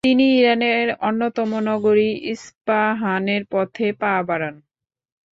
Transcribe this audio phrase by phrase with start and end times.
[0.05, 4.55] তিনি ইরানের অন্যতম নগরী ইস্পাহানের পথে পা বাড়ান।